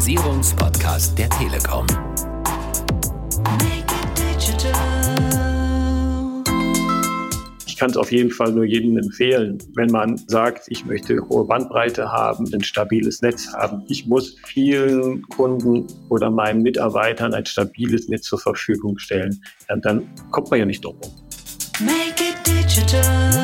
[0.00, 1.86] Digitalisierungspodcast der Telekom.
[7.66, 11.44] Ich kann es auf jeden Fall nur jedem empfehlen, wenn man sagt, ich möchte hohe
[11.44, 13.82] Bandbreite haben, ein stabiles Netz haben.
[13.88, 19.42] Ich muss vielen Kunden oder meinen Mitarbeitern ein stabiles Netz zur Verfügung stellen.
[19.68, 21.12] Ja, dann kommt man ja nicht drum rum.
[21.80, 23.39] Make it digital.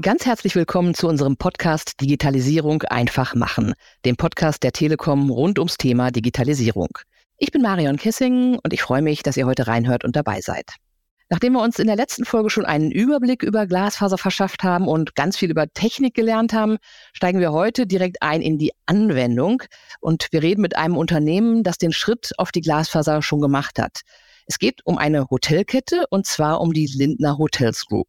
[0.00, 5.76] Ganz herzlich willkommen zu unserem Podcast Digitalisierung einfach machen, dem Podcast der Telekom rund ums
[5.76, 6.90] Thema Digitalisierung.
[7.36, 10.66] Ich bin Marion Kissing und ich freue mich, dass ihr heute reinhört und dabei seid.
[11.30, 15.16] Nachdem wir uns in der letzten Folge schon einen Überblick über Glasfaser verschafft haben und
[15.16, 16.76] ganz viel über Technik gelernt haben,
[17.12, 19.64] steigen wir heute direkt ein in die Anwendung
[20.00, 24.02] und wir reden mit einem Unternehmen, das den Schritt auf die Glasfaser schon gemacht hat.
[24.46, 28.06] Es geht um eine Hotelkette und zwar um die Lindner Hotels Group.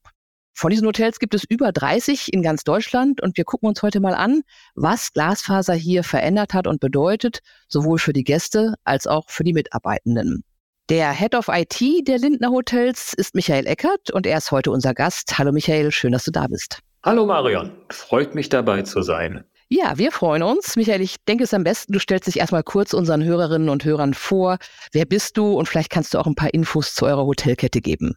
[0.59, 4.01] Von diesen Hotels gibt es über 30 in ganz Deutschland und wir gucken uns heute
[4.01, 4.41] mal an,
[4.75, 9.53] was Glasfaser hier verändert hat und bedeutet, sowohl für die Gäste als auch für die
[9.53, 10.43] Mitarbeitenden.
[10.89, 14.93] Der Head of IT der Lindner Hotels ist Michael Eckert und er ist heute unser
[14.93, 15.37] Gast.
[15.37, 16.79] Hallo Michael, schön, dass du da bist.
[17.05, 19.45] Hallo Marion, freut mich dabei zu sein.
[19.69, 20.75] Ja, wir freuen uns.
[20.75, 24.13] Michael, ich denke es am besten, du stellst dich erstmal kurz unseren Hörerinnen und Hörern
[24.13, 24.57] vor.
[24.91, 28.15] Wer bist du und vielleicht kannst du auch ein paar Infos zu eurer Hotelkette geben.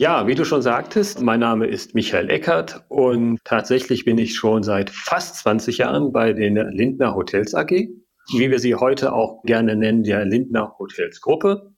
[0.00, 4.62] Ja, wie du schon sagtest, mein Name ist Michael Eckert und tatsächlich bin ich schon
[4.62, 9.76] seit fast 20 Jahren bei den Lindner Hotels AG, wie wir sie heute auch gerne
[9.76, 11.74] nennen, der Lindner Hotels Gruppe,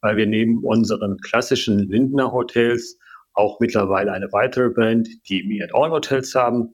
[0.00, 3.00] weil wir neben unseren klassischen Lindner Hotels
[3.32, 6.72] auch mittlerweile eine weitere Brand, die Me at All Hotels haben.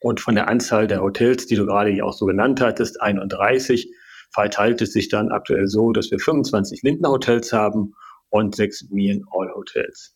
[0.00, 3.90] Und von der Anzahl der Hotels, die du gerade auch so genannt hattest, 31,
[4.34, 7.94] verteilt es sich dann aktuell so, dass wir 25 Lindner Hotels haben
[8.28, 10.15] und sechs Me at All Hotels.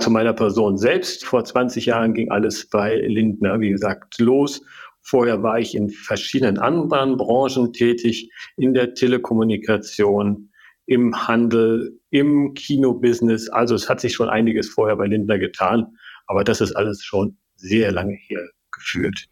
[0.00, 1.26] Zu meiner Person selbst.
[1.26, 4.62] Vor 20 Jahren ging alles bei Lindner, wie gesagt, los.
[5.02, 10.50] Vorher war ich in verschiedenen anderen Branchen tätig, in der Telekommunikation,
[10.86, 13.48] im Handel, im Kinobusiness.
[13.50, 15.86] Also es hat sich schon einiges vorher bei Lindner getan,
[16.26, 18.40] aber das ist alles schon sehr lange her
[18.72, 19.29] geführt.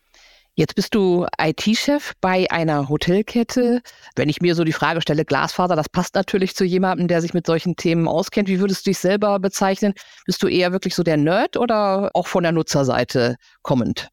[0.59, 3.81] Jetzt bist du IT-Chef bei einer Hotelkette.
[4.17, 7.33] Wenn ich mir so die Frage stelle, Glasfaser, das passt natürlich zu jemandem, der sich
[7.33, 8.49] mit solchen Themen auskennt.
[8.49, 9.95] Wie würdest du dich selber bezeichnen?
[10.27, 14.09] Bist du eher wirklich so der Nerd oder auch von der Nutzerseite kommend?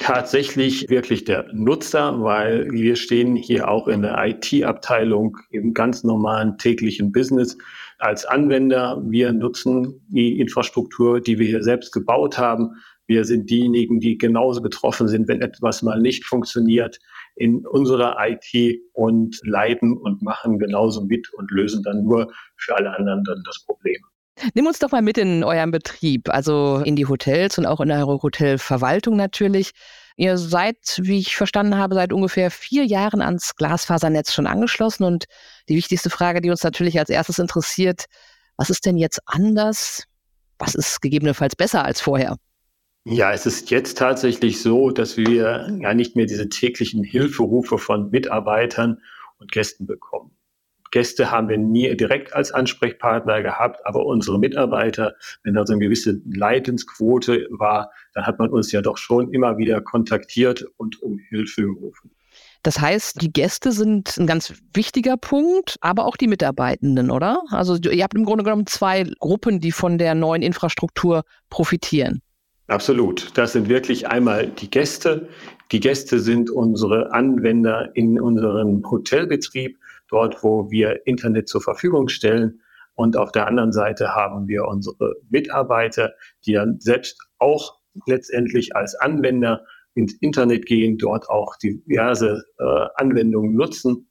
[0.00, 6.58] Tatsächlich wirklich der Nutzer, weil wir stehen hier auch in der IT-Abteilung im ganz normalen
[6.58, 7.56] täglichen Business
[8.00, 9.00] als Anwender.
[9.06, 12.74] Wir nutzen die Infrastruktur, die wir hier selbst gebaut haben
[13.10, 17.00] wir sind diejenigen, die genauso betroffen sind, wenn etwas mal nicht funktioniert
[17.34, 22.96] in unserer IT und leiden und machen genauso mit und lösen dann nur für alle
[22.96, 24.00] anderen dann das Problem.
[24.54, 27.90] Nimm uns doch mal mit in euren Betrieb, also in die Hotels und auch in
[27.90, 29.72] eure Hotelverwaltung natürlich.
[30.16, 35.02] Ihr seid, wie ich verstanden habe, seit ungefähr vier Jahren ans Glasfasernetz schon angeschlossen.
[35.02, 35.24] Und
[35.68, 38.04] die wichtigste Frage, die uns natürlich als erstes interessiert,
[38.56, 40.04] was ist denn jetzt anders?
[40.58, 42.36] Was ist gegebenenfalls besser als vorher?
[43.04, 48.10] Ja, es ist jetzt tatsächlich so, dass wir ja nicht mehr diese täglichen Hilferufe von
[48.10, 49.00] Mitarbeitern
[49.38, 50.32] und Gästen bekommen.
[50.90, 55.82] Gäste haben wir nie direkt als Ansprechpartner gehabt, aber unsere Mitarbeiter, wenn da so eine
[55.82, 61.18] gewisse Leidensquote war, dann hat man uns ja doch schon immer wieder kontaktiert und um
[61.18, 62.10] Hilfe gerufen.
[62.62, 67.42] Das heißt, die Gäste sind ein ganz wichtiger Punkt, aber auch die Mitarbeitenden, oder?
[67.50, 72.20] Also ihr habt im Grunde genommen zwei Gruppen, die von der neuen Infrastruktur profitieren.
[72.70, 73.36] Absolut.
[73.36, 75.28] Das sind wirklich einmal die Gäste.
[75.72, 79.76] Die Gäste sind unsere Anwender in unserem Hotelbetrieb,
[80.08, 82.60] dort, wo wir Internet zur Verfügung stellen.
[82.94, 86.12] Und auf der anderen Seite haben wir unsere Mitarbeiter,
[86.46, 89.64] die dann selbst auch letztendlich als Anwender
[89.94, 94.08] ins Internet gehen, dort auch diverse äh, Anwendungen nutzen.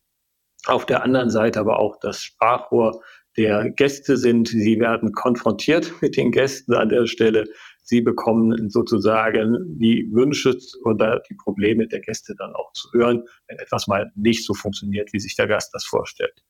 [0.65, 3.01] Auf der anderen Seite aber auch das Sprachrohr
[3.37, 4.49] der Gäste sind.
[4.49, 7.45] Sie werden konfrontiert mit den Gästen an der Stelle.
[7.83, 13.57] Sie bekommen sozusagen die Wünsche oder die Probleme der Gäste dann auch zu hören, wenn
[13.57, 16.43] etwas mal nicht so funktioniert, wie sich der Gast das vorstellt.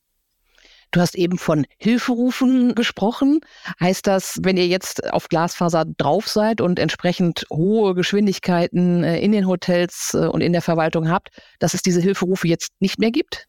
[0.91, 3.41] Du hast eben von Hilferufen gesprochen.
[3.79, 9.31] Heißt das, wenn ihr jetzt auf Glasfaser drauf seid und entsprechend hohe Geschwindigkeiten äh, in
[9.31, 11.29] den Hotels äh, und in der Verwaltung habt,
[11.59, 13.47] dass es diese Hilferufe jetzt nicht mehr gibt?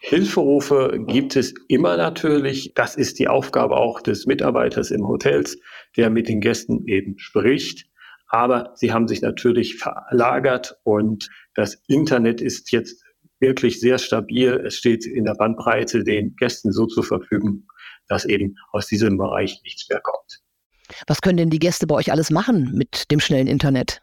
[0.00, 2.72] Hilferufe gibt es immer natürlich.
[2.74, 5.58] Das ist die Aufgabe auch des Mitarbeiters im Hotels,
[5.96, 7.86] der mit den Gästen eben spricht.
[8.28, 13.04] Aber sie haben sich natürlich verlagert und das Internet ist jetzt
[13.40, 14.62] wirklich sehr stabil.
[14.66, 17.66] Es steht in der Bandbreite den Gästen so zur Verfügung,
[18.08, 20.42] dass eben aus diesem Bereich nichts mehr kommt.
[21.06, 24.02] Was können denn die Gäste bei euch alles machen mit dem schnellen Internet?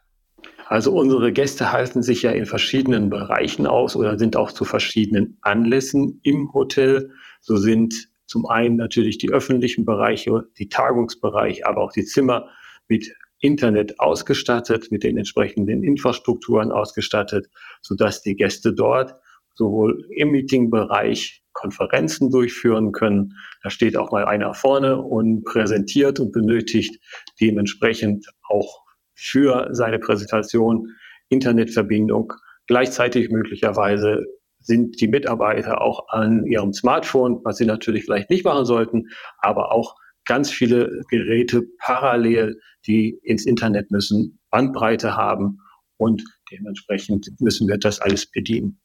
[0.72, 5.38] Also unsere Gäste halten sich ja in verschiedenen Bereichen aus oder sind auch zu verschiedenen
[5.42, 7.12] Anlässen im Hotel.
[7.42, 12.48] So sind zum einen natürlich die öffentlichen Bereiche, die Tagungsbereiche, aber auch die Zimmer
[12.88, 17.50] mit Internet ausgestattet, mit den entsprechenden Infrastrukturen ausgestattet,
[17.82, 19.16] sodass die Gäste dort
[19.56, 23.34] sowohl im Meetingbereich Konferenzen durchführen können.
[23.62, 26.98] Da steht auch mal einer vorne und präsentiert und benötigt
[27.42, 30.88] dementsprechend auch für seine Präsentation
[31.30, 32.34] Internetverbindung.
[32.68, 34.26] Gleichzeitig möglicherweise
[34.60, 39.08] sind die Mitarbeiter auch an ihrem Smartphone, was sie natürlich vielleicht nicht machen sollten,
[39.40, 45.58] aber auch ganz viele Geräte parallel, die ins Internet müssen, Bandbreite haben
[45.98, 48.80] und dementsprechend müssen wir das alles bedienen.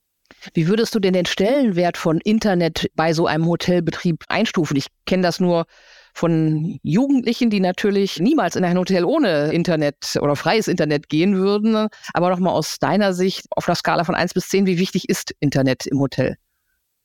[0.55, 4.77] Wie würdest du denn den Stellenwert von Internet bei so einem Hotelbetrieb einstufen?
[4.77, 5.67] Ich kenne das nur
[6.17, 11.89] von Jugendlichen, die natürlich niemals in ein Hotel ohne Internet oder freies Internet gehen würden.
[12.15, 15.35] Aber nochmal aus deiner Sicht auf der Skala von 1 bis 10, wie wichtig ist
[15.41, 16.37] Internet im Hotel?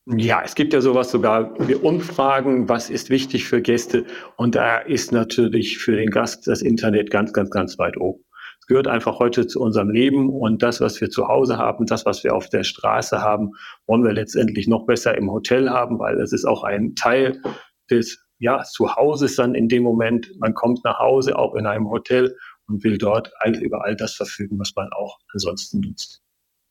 [0.05, 4.05] Ja, es gibt ja sowas sogar, wir Umfragen, was ist wichtig für Gäste?
[4.37, 8.23] Und da ist natürlich für den Gast das Internet ganz, ganz, ganz weit oben
[8.71, 12.23] gehört einfach heute zu unserem Leben und das, was wir zu Hause haben, das, was
[12.23, 13.51] wir auf der Straße haben,
[13.85, 17.41] wollen wir letztendlich noch besser im Hotel haben, weil es ist auch ein Teil
[17.89, 20.31] des ja, Zuhauses dann in dem Moment.
[20.39, 22.35] Man kommt nach Hause, auch in einem Hotel
[22.67, 26.21] und will dort über all das verfügen, was man auch ansonsten nutzt.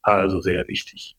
[0.03, 1.17] Also sehr wichtig.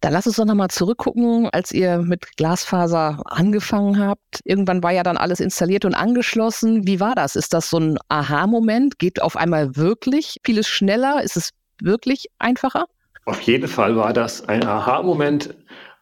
[0.00, 4.40] Dann lass uns doch nochmal zurückgucken, als ihr mit Glasfaser angefangen habt.
[4.44, 6.86] Irgendwann war ja dann alles installiert und angeschlossen.
[6.86, 7.36] Wie war das?
[7.36, 8.98] Ist das so ein Aha-Moment?
[8.98, 11.22] Geht auf einmal wirklich vieles schneller?
[11.22, 11.50] Ist es
[11.80, 12.86] wirklich einfacher?
[13.26, 15.54] Auf jeden Fall war das ein Aha-Moment.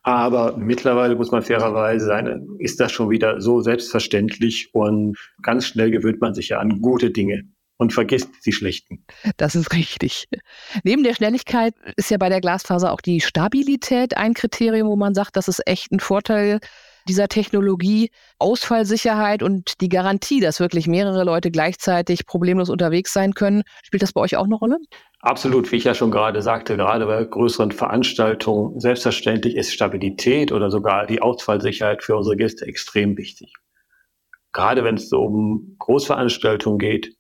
[0.02, 5.90] Aber mittlerweile muss man fairerweise sein, ist das schon wieder so selbstverständlich und ganz schnell
[5.90, 7.44] gewöhnt man sich ja an gute Dinge
[7.76, 9.04] und vergisst die schlechten.
[9.36, 10.28] Das ist richtig.
[10.82, 15.14] Neben der Schnelligkeit ist ja bei der Glasfaser auch die Stabilität ein Kriterium, wo man
[15.14, 16.58] sagt, das ist echt ein Vorteil
[17.08, 18.10] dieser Technologie.
[18.38, 23.62] Ausfallsicherheit und die Garantie, dass wirklich mehrere Leute gleichzeitig problemlos unterwegs sein können.
[23.82, 24.78] Spielt das bei euch auch eine Rolle?
[25.20, 30.70] Absolut, wie ich ja schon gerade sagte, gerade bei größeren Veranstaltungen, selbstverständlich ist Stabilität oder
[30.70, 33.52] sogar die Ausfallsicherheit für unsere Gäste extrem wichtig.
[34.52, 37.14] Gerade wenn es so um Großveranstaltungen geht,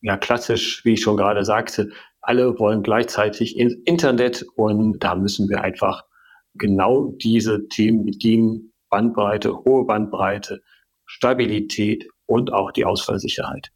[0.00, 1.90] ja klassisch, wie ich schon gerade sagte,
[2.20, 6.04] alle wollen gleichzeitig ins Internet und da müssen wir einfach
[6.54, 8.72] genau diese Themen bedienen.
[8.90, 10.62] Bandbreite, hohe Bandbreite,
[11.06, 13.70] Stabilität und auch die Ausfallsicherheit.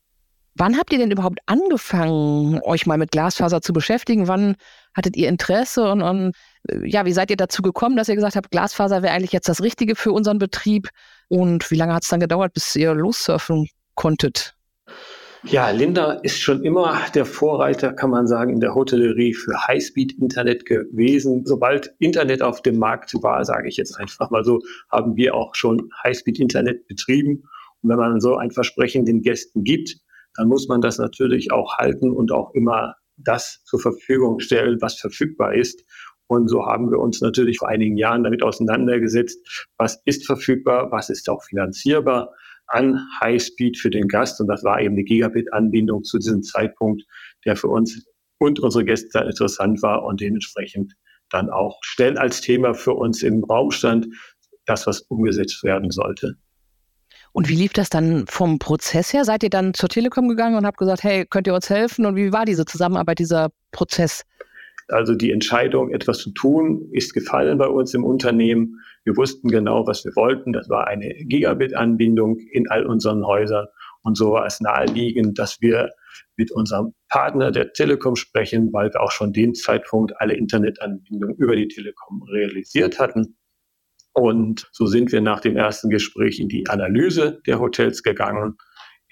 [0.55, 4.29] Wann habt ihr denn überhaupt angefangen, euch mal mit Glasfaser zu beschäftigen?
[4.29, 4.57] Wann
[4.95, 6.35] hattet ihr Interesse und, und
[6.85, 9.63] ja, wie seid ihr dazu gekommen, dass ihr gesagt habt, Glasfaser wäre eigentlich jetzt das
[9.63, 10.91] Richtige für unseren Betrieb?
[11.29, 14.55] Und wie lange hat es dann gedauert, bis ihr lossurfen konntet?
[15.45, 20.67] Ja, Linda ist schon immer der Vorreiter, kann man sagen, in der Hotellerie für Highspeed-Internet
[20.67, 21.45] gewesen.
[21.45, 25.57] Sobald Internet auf dem Markt war, sage ich jetzt einfach mal so, haben wir auch
[25.57, 27.43] schon Highspeed-Internet betrieben.
[27.83, 29.97] Und wenn man so ein Versprechen den Gästen gibt,
[30.37, 35.01] dann muss man das natürlich auch halten und auch immer das zur Verfügung stellen, was
[35.01, 35.85] verfügbar ist.
[36.29, 41.11] Und so haben wir uns natürlich vor einigen Jahren damit auseinandergesetzt, was ist verfügbar, was
[41.11, 42.33] ist auch finanzierbar
[42.73, 44.41] an Highspeed für den Gast.
[44.41, 47.03] Und das war eben eine Gigabit-Anbindung zu diesem Zeitpunkt,
[47.45, 48.05] der für uns
[48.39, 50.95] und unsere Gäste interessant war und dementsprechend
[51.31, 54.09] dann auch schnell als Thema für uns im Raum stand,
[54.67, 56.37] das, was umgesetzt werden sollte.
[57.33, 59.25] Und wie lief das dann vom Prozess her?
[59.25, 62.05] Seid ihr dann zur Telekom gegangen und habt gesagt, hey, könnt ihr uns helfen?
[62.05, 64.25] Und wie war diese Zusammenarbeit, dieser Prozess?
[64.89, 68.81] Also die Entscheidung, etwas zu tun, ist gefallen bei uns im Unternehmen.
[69.05, 70.53] Wir wussten genau, was wir wollten.
[70.53, 73.67] Das war eine Gigabit-Anbindung in all unseren Häusern.
[74.03, 75.91] Und so war es naheliegend, dass wir
[76.37, 81.57] mit unserem Partner der Telekom sprechen, weil wir auch schon den Zeitpunkt alle Internetanbindungen über
[81.57, 83.37] die Telekom realisiert hatten.
[84.13, 88.57] Und so sind wir nach dem ersten Gespräch in die Analyse der Hotels gegangen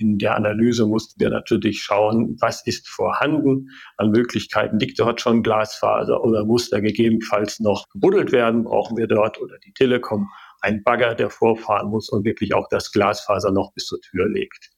[0.01, 4.79] in der Analyse mussten wir natürlich schauen, was ist vorhanden an Möglichkeiten.
[4.79, 8.65] Liegt dort schon Glasfaser oder muss da gegebenenfalls noch gebuddelt werden?
[8.65, 10.29] Brauchen wir dort oder die Telekom
[10.63, 14.71] einen Bagger, der vorfahren muss und wirklich auch das Glasfaser noch bis zur Tür legt?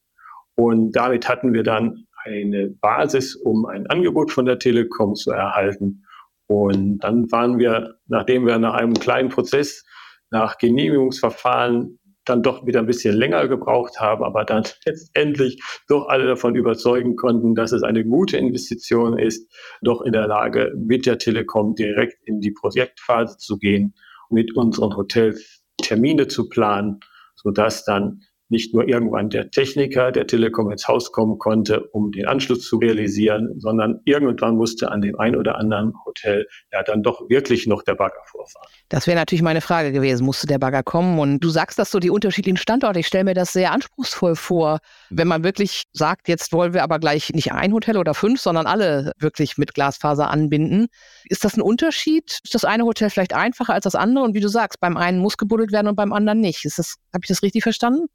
[0.56, 6.04] Und damit hatten wir dann eine Basis, um ein Angebot von der Telekom zu erhalten.
[6.46, 9.84] Und dann waren wir, nachdem wir nach einem kleinen Prozess,
[10.30, 16.26] nach Genehmigungsverfahren dann doch wieder ein bisschen länger gebraucht haben, aber dann letztendlich doch alle
[16.26, 19.50] davon überzeugen konnten, dass es eine gute Investition ist,
[19.82, 23.94] doch in der Lage, mit der Telekom direkt in die Projektphase zu gehen,
[24.30, 27.00] mit unseren Hotels Termine zu planen,
[27.34, 32.26] sodass dann nicht nur irgendwann der Techniker der Telekom ins Haus kommen konnte, um den
[32.26, 37.28] Anschluss zu realisieren, sondern irgendwann musste an dem ein oder anderen Hotel ja dann doch
[37.28, 38.68] wirklich noch der Bagger vorfahren.
[38.90, 41.18] Das wäre natürlich meine Frage gewesen, musste der Bagger kommen?
[41.18, 43.00] Und du sagst das so, die unterschiedlichen Standorte.
[43.00, 44.78] Ich stelle mir das sehr anspruchsvoll vor,
[45.10, 48.66] wenn man wirklich sagt, jetzt wollen wir aber gleich nicht ein Hotel oder fünf, sondern
[48.66, 50.88] alle wirklich mit Glasfaser anbinden.
[51.24, 52.40] Ist das ein Unterschied?
[52.44, 54.24] Ist das eine Hotel vielleicht einfacher als das andere?
[54.24, 56.66] Und wie du sagst, beim einen muss gebuddelt werden und beim anderen nicht.
[56.66, 58.08] Ist das, habe ich das richtig verstanden?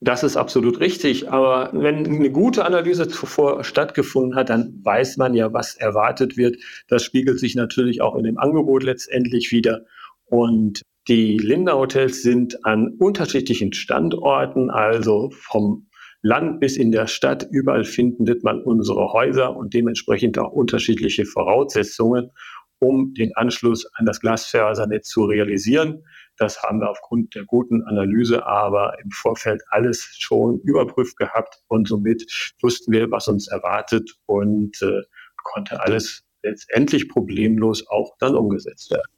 [0.00, 1.30] Das ist absolut richtig.
[1.30, 6.56] Aber wenn eine gute Analyse zuvor stattgefunden hat, dann weiß man ja, was erwartet wird.
[6.86, 9.84] Das spiegelt sich natürlich auch in dem Angebot letztendlich wieder.
[10.26, 15.88] Und die Linda Hotels sind an unterschiedlichen Standorten, also vom
[16.22, 22.30] Land bis in der Stadt, überall findet man unsere Häuser und dementsprechend auch unterschiedliche Voraussetzungen,
[22.80, 26.04] um den Anschluss an das Glasfasernetz zu realisieren.
[26.38, 31.88] Das haben wir aufgrund der guten Analyse aber im Vorfeld alles schon überprüft gehabt und
[31.88, 32.24] somit
[32.62, 35.02] wussten wir, was uns erwartet und äh,
[35.42, 39.10] konnte alles letztendlich problemlos auch dann umgesetzt werden.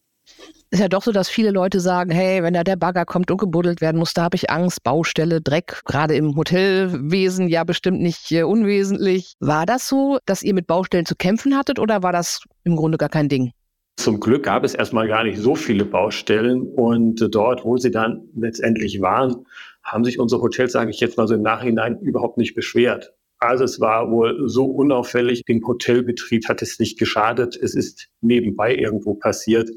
[0.73, 3.39] Ist ja doch so, dass viele Leute sagen, hey, wenn da der Bagger kommt und
[3.39, 8.31] gebuddelt werden muss, da habe ich Angst, Baustelle, Dreck, gerade im Hotelwesen ja bestimmt nicht
[8.31, 9.35] äh, unwesentlich.
[9.41, 12.99] War das so, dass ihr mit Baustellen zu kämpfen hattet oder war das im Grunde
[12.99, 13.53] gar kein Ding?
[13.97, 18.29] Zum Glück gab es erstmal gar nicht so viele Baustellen und dort, wo sie dann
[18.35, 19.47] letztendlich waren,
[19.83, 23.13] haben sich unsere Hotels, sage ich jetzt mal so im Nachhinein, überhaupt nicht beschwert.
[23.39, 28.75] Also es war wohl so unauffällig, dem Hotelbetrieb hat es nicht geschadet, es ist nebenbei
[28.75, 29.71] irgendwo passiert.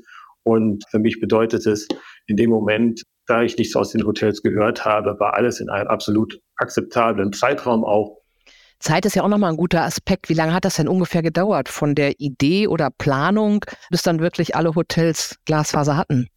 [0.43, 1.87] Und für mich bedeutet es
[2.27, 5.87] in dem Moment, da ich nichts aus den Hotels gehört habe, war alles in einem
[5.87, 8.22] absolut akzeptablen Zeitraum auch
[8.83, 10.27] Zeit ist ja auch nochmal ein guter Aspekt.
[10.27, 14.55] Wie lange hat das denn ungefähr gedauert von der Idee oder Planung, bis dann wirklich
[14.55, 16.27] alle Hotels Glasfaser hatten?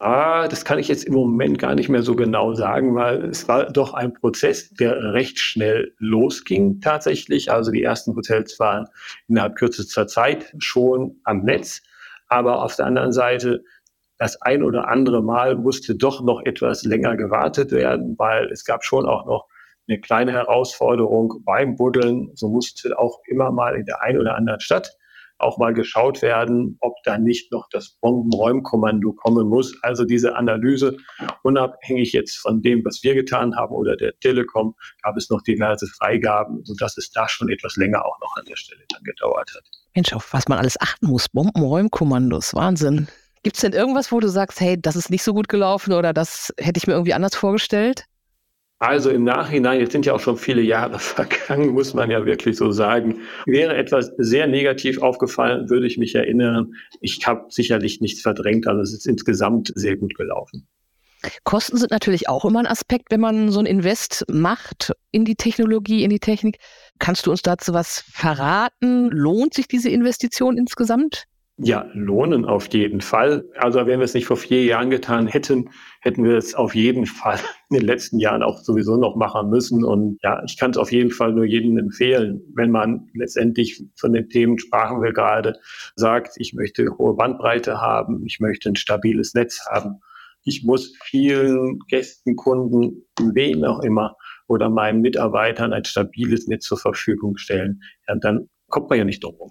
[0.00, 3.46] Ah, das kann ich jetzt im Moment gar nicht mehr so genau sagen, weil es
[3.46, 7.52] war doch ein Prozess, der recht schnell losging tatsächlich.
[7.52, 8.88] Also die ersten Hotels waren
[9.28, 11.82] innerhalb kürzester Zeit schon am Netz.
[12.26, 13.62] Aber auf der anderen Seite,
[14.18, 18.82] das ein oder andere Mal musste doch noch etwas länger gewartet werden, weil es gab
[18.82, 19.46] schon auch noch
[19.92, 22.30] eine kleine Herausforderung beim Buddeln.
[22.34, 24.96] So musste auch immer mal in der einen oder anderen Stadt
[25.38, 29.76] auch mal geschaut werden, ob da nicht noch das Bombenräumkommando kommen muss.
[29.82, 30.96] Also diese Analyse,
[31.42, 35.86] unabhängig jetzt von dem, was wir getan haben oder der Telekom, gab es noch diverse
[35.88, 39.64] Freigaben, sodass es da schon etwas länger auch noch an der Stelle dann gedauert hat.
[39.94, 41.28] Mensch, auf was man alles achten muss.
[41.28, 43.08] Bombenräumkommandos, Wahnsinn.
[43.42, 46.12] Gibt es denn irgendwas, wo du sagst, hey, das ist nicht so gut gelaufen oder
[46.12, 48.04] das hätte ich mir irgendwie anders vorgestellt?
[48.82, 52.56] Also im Nachhinein, jetzt sind ja auch schon viele Jahre vergangen, muss man ja wirklich
[52.56, 56.74] so sagen, wäre etwas sehr negativ aufgefallen, würde ich mich erinnern.
[57.00, 60.66] Ich habe sicherlich nichts verdrängt, also es ist insgesamt sehr gut gelaufen.
[61.44, 65.36] Kosten sind natürlich auch immer ein Aspekt, wenn man so ein Invest macht in die
[65.36, 66.58] Technologie, in die Technik.
[66.98, 69.10] Kannst du uns dazu was verraten?
[69.10, 71.28] Lohnt sich diese Investition insgesamt?
[71.64, 73.44] Ja, lohnen auf jeden Fall.
[73.56, 77.06] Also wenn wir es nicht vor vier Jahren getan hätten, hätten wir es auf jeden
[77.06, 77.38] Fall
[77.70, 79.84] in den letzten Jahren auch sowieso noch machen müssen.
[79.84, 84.12] Und ja, ich kann es auf jeden Fall nur jedem empfehlen, wenn man letztendlich von
[84.12, 85.54] den Themen sprachen wir gerade,
[85.94, 90.00] sagt, ich möchte hohe Bandbreite haben, ich möchte ein stabiles Netz haben.
[90.42, 94.16] Ich muss vielen Gästen, Kunden, wen auch immer
[94.48, 97.82] oder meinen Mitarbeitern ein stabiles Netz zur Verfügung stellen.
[98.08, 99.50] Ja, dann kommt man ja nicht drum rum.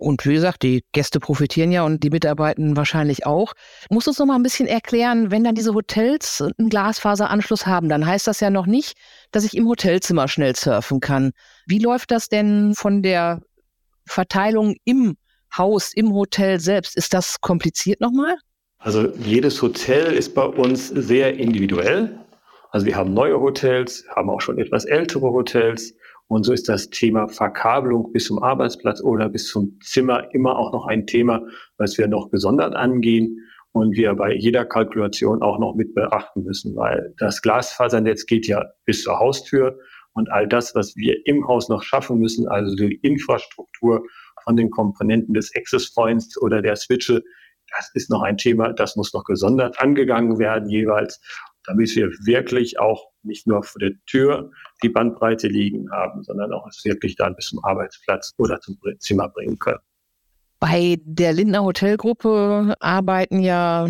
[0.00, 3.52] Und wie gesagt, die Gäste profitieren ja und die Mitarbeitenden wahrscheinlich auch.
[3.90, 8.06] Muss uns noch mal ein bisschen erklären, wenn dann diese Hotels einen Glasfaseranschluss haben, dann
[8.06, 8.96] heißt das ja noch nicht,
[9.30, 11.32] dass ich im Hotelzimmer schnell surfen kann.
[11.66, 13.40] Wie läuft das denn von der
[14.06, 15.16] Verteilung im
[15.56, 16.96] Haus, im Hotel selbst?
[16.96, 18.36] Ist das kompliziert nochmal?
[18.78, 22.18] Also jedes Hotel ist bei uns sehr individuell.
[22.70, 25.94] Also wir haben neue Hotels, haben auch schon etwas ältere Hotels.
[26.30, 30.72] Und so ist das Thema Verkabelung bis zum Arbeitsplatz oder bis zum Zimmer immer auch
[30.72, 31.42] noch ein Thema,
[31.76, 33.40] was wir noch gesondert angehen
[33.72, 38.64] und wir bei jeder Kalkulation auch noch mit beachten müssen, weil das Glasfasernetz geht ja
[38.84, 39.76] bis zur Haustür
[40.12, 44.04] und all das, was wir im Haus noch schaffen müssen, also die Infrastruktur
[44.44, 47.24] von den Komponenten des Access Points oder der Switche,
[47.76, 51.20] das ist noch ein Thema, das muss noch gesondert angegangen werden jeweils
[51.70, 54.50] damit wir wirklich auch nicht nur vor der Tür
[54.82, 59.28] die Bandbreite liegen haben, sondern auch es wirklich dann bis zum Arbeitsplatz oder zum Zimmer
[59.28, 59.78] bringen können.
[60.58, 63.88] Bei der Lindner Hotelgruppe arbeiten ja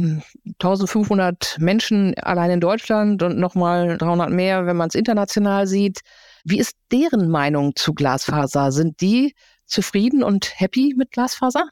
[0.60, 6.00] 1500 Menschen allein in Deutschland und nochmal 300 mehr, wenn man es international sieht.
[6.44, 8.70] Wie ist deren Meinung zu Glasfaser?
[8.70, 9.34] Sind die
[9.64, 11.70] zufrieden und happy mit Glasfaser?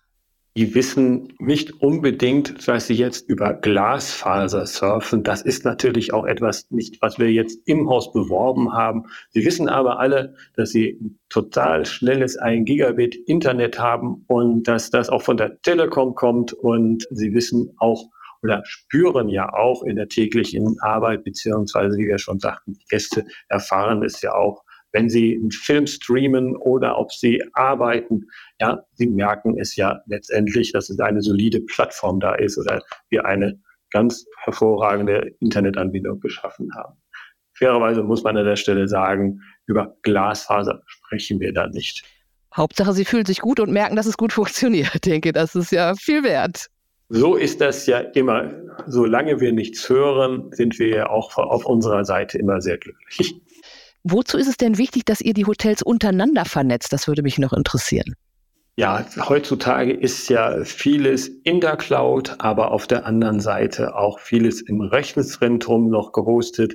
[0.58, 5.22] Die wissen nicht unbedingt, dass sie jetzt über Glasfaser surfen.
[5.22, 9.04] Das ist natürlich auch etwas nicht, was wir jetzt im Haus beworben haben.
[9.30, 10.98] Sie wissen aber alle, dass sie
[11.28, 17.06] total schnelles 1 Gigabit Internet haben und dass das auch von der Telekom kommt und
[17.12, 18.06] sie wissen auch,
[18.42, 23.24] oder spüren ja auch in der täglichen Arbeit, beziehungsweise, wie wir schon sagten, die Gäste
[23.46, 28.26] erfahren es ja auch, wenn sie einen Film streamen oder ob sie arbeiten.
[28.60, 33.24] Ja, sie merken es ja letztendlich, dass es eine solide Plattform da ist oder wir
[33.24, 36.98] eine ganz hervorragende Internetanbindung geschaffen haben.
[37.54, 42.04] Fairerweise muss man an der Stelle sagen, über Glasfaser sprechen wir da nicht.
[42.54, 44.94] Hauptsache, Sie fühlen sich gut und merken, dass es gut funktioniert.
[44.94, 46.68] Ich denke, das ist ja viel wert.
[47.10, 48.50] So ist das ja immer.
[48.86, 53.40] Solange wir nichts hören, sind wir ja auch auf unserer Seite immer sehr glücklich.
[54.04, 56.92] Wozu ist es denn wichtig, dass ihr die Hotels untereinander vernetzt?
[56.92, 58.14] Das würde mich noch interessieren.
[58.76, 64.60] Ja, heutzutage ist ja vieles in der Cloud, aber auf der anderen Seite auch vieles
[64.60, 66.74] im Rechenzentrum noch gehostet.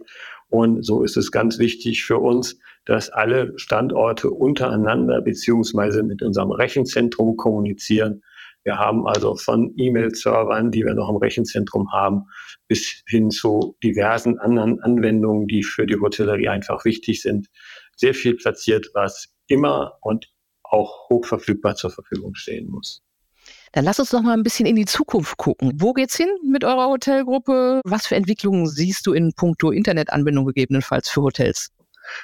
[0.50, 6.52] Und so ist es ganz wichtig für uns, dass alle Standorte untereinander beziehungsweise mit unserem
[6.52, 8.22] Rechenzentrum kommunizieren
[8.64, 12.24] wir haben also von E-Mail-Servern, die wir noch im Rechenzentrum haben,
[12.68, 17.48] bis hin zu diversen anderen Anwendungen, die für die Hotellerie einfach wichtig sind,
[17.96, 20.32] sehr viel platziert, was immer und
[20.64, 23.04] auch hochverfügbar zur Verfügung stehen muss.
[23.74, 25.74] Dann lass uns noch mal ein bisschen in die Zukunft gucken.
[25.76, 27.82] Wo geht's hin mit eurer Hotelgruppe?
[27.84, 31.70] Was für Entwicklungen siehst du in puncto Internetanbindung gegebenenfalls für Hotels?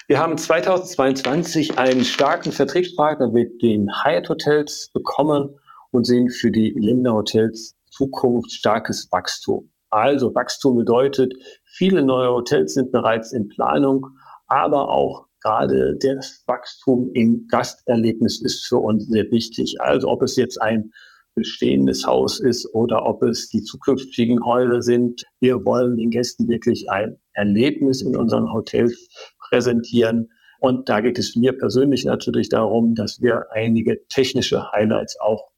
[0.08, 5.60] Wir haben 2022 einen starken Vertriebspartner mit den Hyatt Hotels bekommen
[5.92, 9.72] und sehen für die Lindner Hotels Zukunft starkes Wachstum.
[9.90, 11.34] Also Wachstum bedeutet,
[11.66, 14.08] viele neue Hotels sind bereits in Planung,
[14.48, 19.82] aber auch gerade das Wachstum im Gasterlebnis ist für uns sehr wichtig.
[19.82, 20.92] Also ob es jetzt ein
[21.36, 25.24] bestehendes Haus ist oder ob es die zukünftigen Häuser sind.
[25.40, 29.08] Wir wollen den Gästen wirklich ein Erlebnis in unseren Hotels
[29.50, 30.30] präsentieren.
[30.60, 35.49] Und da geht es mir persönlich natürlich darum, dass wir einige technische Highlights auch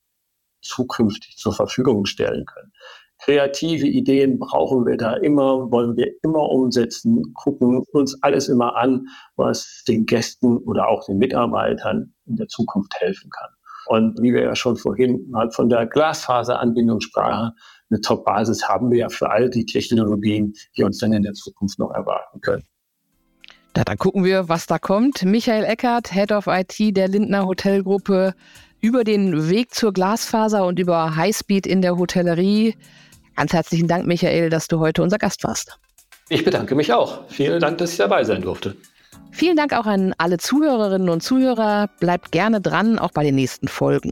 [0.61, 2.71] zukünftig zur Verfügung stellen können.
[3.23, 9.07] Kreative Ideen brauchen wir da immer, wollen wir immer umsetzen, gucken uns alles immer an,
[9.35, 13.49] was den Gästen oder auch den Mitarbeitern in der Zukunft helfen kann.
[13.87, 17.51] Und wie wir ja schon vorhin mal von der Glasfaseranbindung sprachen,
[17.89, 21.77] eine Top-Basis haben wir ja für all die Technologien, die uns dann in der Zukunft
[21.77, 22.63] noch erwarten können.
[23.75, 25.23] Na, dann gucken wir, was da kommt.
[25.23, 28.33] Michael Eckert, Head of IT der Lindner Hotelgruppe
[28.81, 32.75] über den Weg zur Glasfaser und über Highspeed in der Hotellerie.
[33.35, 35.79] Ganz herzlichen Dank, Michael, dass du heute unser Gast warst.
[36.29, 37.21] Ich bedanke mich auch.
[37.29, 38.75] Vielen Dank, dass ich dabei sein durfte.
[39.31, 41.89] Vielen Dank auch an alle Zuhörerinnen und Zuhörer.
[41.99, 44.11] Bleibt gerne dran, auch bei den nächsten Folgen.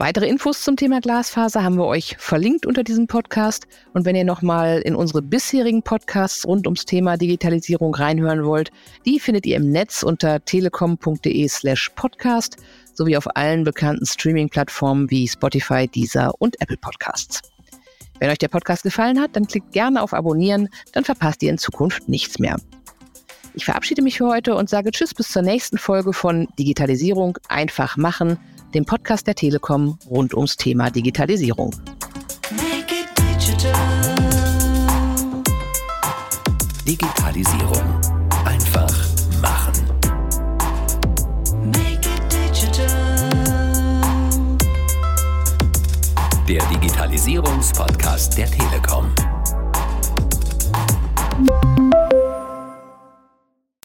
[0.00, 3.66] Weitere Infos zum Thema Glasfaser haben wir euch verlinkt unter diesem Podcast.
[3.94, 8.70] Und wenn ihr nochmal in unsere bisherigen Podcasts rund ums Thema Digitalisierung reinhören wollt,
[9.04, 12.58] die findet ihr im Netz unter telekom.de slash podcast
[12.94, 17.42] sowie auf allen bekannten Streaming-Plattformen wie Spotify, Deezer und Apple Podcasts.
[18.20, 21.58] Wenn euch der Podcast gefallen hat, dann klickt gerne auf Abonnieren, dann verpasst ihr in
[21.58, 22.54] Zukunft nichts mehr.
[23.54, 27.96] Ich verabschiede mich für heute und sage Tschüss bis zur nächsten Folge von Digitalisierung einfach
[27.96, 28.38] machen–
[28.74, 31.74] dem Podcast der Telekom rund ums Thema Digitalisierung.
[33.38, 33.74] Digital.
[36.86, 38.00] Digitalisierung.
[38.44, 38.94] Einfach
[39.40, 39.72] machen.
[46.48, 49.12] Der Digitalisierungspodcast der Telekom.